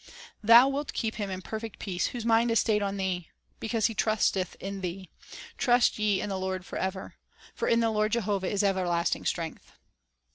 Thou 0.41 0.67
wilt 0.67 0.93
keep 0.93 1.17
him 1.17 1.29
in 1.29 1.43
perfect 1.43 1.77
peace 1.77 2.07
Whose 2.07 2.25
mind 2.25 2.49
is 2.49 2.57
stayed 2.57 2.81
on 2.81 2.97
Thee; 2.97 3.29
because 3.59 3.85
he 3.85 3.93
trusteth 3.93 4.55
in 4.59 4.81
Thee. 4.81 5.11
Trust 5.59 5.99
ye 5.99 6.19
in 6.21 6.27
the 6.27 6.39
Lord 6.39 6.65
forever; 6.65 7.17
For 7.53 7.67
in 7.67 7.81
the 7.81 7.91
Lord 7.91 8.11
Jehovah 8.13 8.49
is 8.49 8.63
everlasting 8.63 9.25
strength." 9.25 9.73